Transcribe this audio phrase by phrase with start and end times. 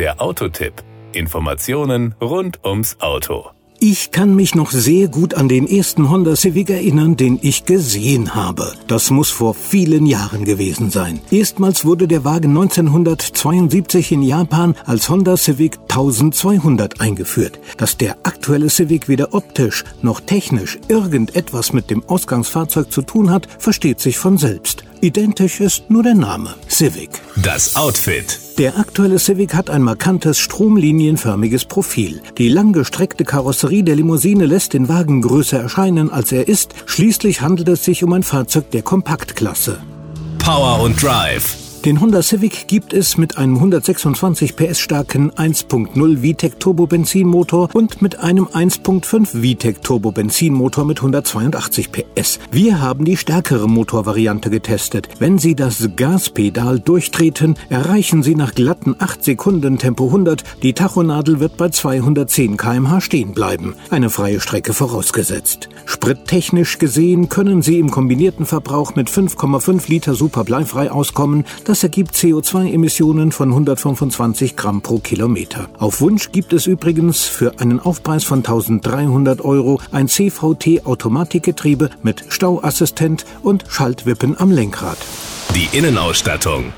[0.00, 0.82] Der Autotipp.
[1.12, 3.50] Informationen rund ums Auto.
[3.80, 8.34] Ich kann mich noch sehr gut an den ersten Honda Civic erinnern, den ich gesehen
[8.34, 8.72] habe.
[8.86, 11.20] Das muss vor vielen Jahren gewesen sein.
[11.30, 17.60] Erstmals wurde der Wagen 1972 in Japan als Honda Civic 1200 eingeführt.
[17.76, 23.48] Dass der aktuelle Civic weder optisch noch technisch irgendetwas mit dem Ausgangsfahrzeug zu tun hat,
[23.58, 24.84] versteht sich von selbst.
[25.02, 27.22] Identisch ist nur der Name Civic.
[27.36, 28.38] Das Outfit.
[28.58, 32.20] Der aktuelle Civic hat ein markantes stromlinienförmiges Profil.
[32.36, 36.74] Die langgestreckte Karosserie der Limousine lässt den Wagen größer erscheinen, als er ist.
[36.84, 39.80] Schließlich handelt es sich um ein Fahrzeug der Kompaktklasse.
[40.38, 41.69] Power und Drive.
[41.86, 48.02] Den Honda Civic gibt es mit einem 126 PS starken 1.0 VTEC Turbo Benzinmotor und
[48.02, 52.38] mit einem 1.5 VTEC Turbo Benzinmotor mit 182 PS.
[52.50, 55.08] Wir haben die stärkere Motorvariante getestet.
[55.20, 60.44] Wenn Sie das Gaspedal durchtreten, erreichen Sie nach glatten 8 Sekunden Tempo 100.
[60.62, 63.74] Die Tachonadel wird bei 210 kmh stehen bleiben.
[63.88, 65.70] Eine freie Strecke vorausgesetzt.
[65.86, 71.46] Sprittechnisch gesehen können Sie im kombinierten Verbrauch mit 5,5 Liter super bleifrei auskommen.
[71.70, 75.68] Das ergibt CO2-Emissionen von 125 Gramm pro Kilometer.
[75.78, 83.24] Auf Wunsch gibt es übrigens für einen Aufpreis von 1300 Euro ein CVT-Automatikgetriebe mit Stauassistent
[83.44, 84.98] und Schaltwippen am Lenkrad.
[85.54, 86.72] Die Innenausstattung.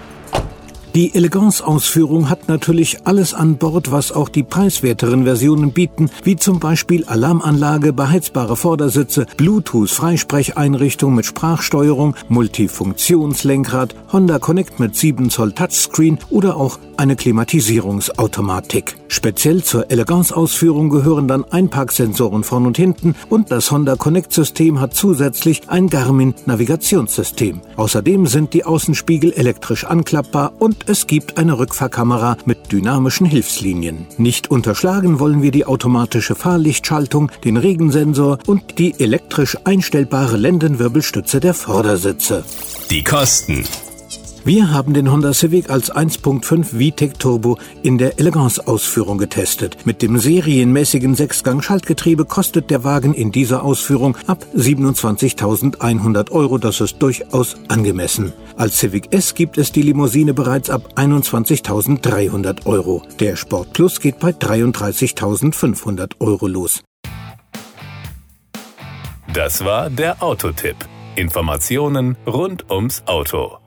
[0.95, 6.61] Die Elegance-Ausführung hat natürlich alles an Bord, was auch die preiswerteren Versionen bieten, wie zum
[6.61, 16.59] Beispiel Alarmanlage, beheizbare Vordersitze, Bluetooth-Freisprecheinrichtung mit Sprachsteuerung, Multifunktionslenkrad, Honda Connect mit 7 Zoll Touchscreen oder
[16.59, 18.97] auch eine Klimatisierungsautomatik.
[19.09, 25.63] Speziell zur Elegance-Ausführung gehören dann Einparksensoren vorn und hinten und das Honda Connect-System hat zusätzlich
[25.69, 27.63] ein Garmin-Navigationssystem.
[27.77, 34.07] Außerdem sind die Außenspiegel elektrisch anklappbar und es gibt eine Rückfahrkamera mit dynamischen Hilfslinien.
[34.19, 41.55] Nicht unterschlagen wollen wir die automatische Fahrlichtschaltung, den Regensensor und die elektrisch einstellbare Lendenwirbelstütze der
[41.55, 42.45] Vordersitze.
[42.91, 43.65] Die Kosten.
[44.45, 49.86] Wir haben den Honda Civic als 1.5 VTEC Turbo in der Elegance-Ausführung getestet.
[49.86, 56.58] Mit dem serienmäßigen Sechsgang-Schaltgetriebe kostet der Wagen in dieser Ausführung ab 27.100 Euro.
[56.58, 58.33] Das ist durchaus angemessen.
[58.57, 63.05] Als Civic S gibt es die Limousine bereits ab 21.300 Euro.
[63.20, 66.83] Der Sport Plus geht bei 33.500 Euro los.
[69.33, 70.77] Das war der Autotipp.
[71.14, 73.61] Informationen rund ums Auto.